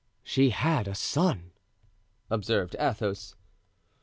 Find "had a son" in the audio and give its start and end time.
0.49-1.51